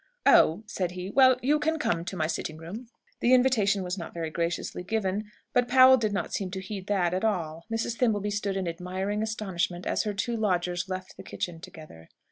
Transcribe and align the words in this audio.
"Oh," 0.25 0.63
said 0.65 0.93
he, 0.93 1.11
"well, 1.11 1.37
you 1.43 1.59
can 1.59 1.77
come 1.77 1.99
into 1.99 2.17
my 2.17 2.25
sitting 2.25 2.57
room." 2.57 2.87
The 3.19 3.35
invitation 3.35 3.83
was 3.83 3.99
not 3.99 4.15
very 4.15 4.31
graciously 4.31 4.81
given, 4.81 5.29
but 5.53 5.67
Powell 5.67 5.95
did 5.97 6.11
not 6.11 6.33
seem 6.33 6.49
to 6.49 6.59
heed 6.59 6.87
that 6.87 7.13
at 7.13 7.23
all. 7.23 7.65
Mrs. 7.71 7.97
Thimbleby 7.99 8.31
stood 8.31 8.57
in 8.57 8.67
admiring 8.67 9.21
astonishment 9.21 9.85
as 9.85 10.01
her 10.01 10.13
two 10.15 10.35
lodgers 10.35 10.89
left 10.89 11.17
the 11.17 11.21
kitchen 11.23 11.59
together. 11.59 12.07